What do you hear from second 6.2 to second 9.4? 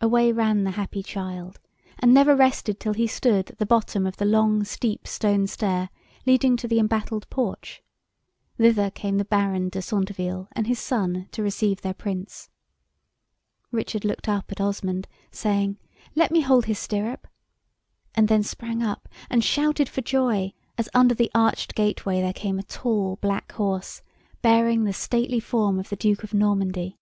leading to the embattled porch. Thither came the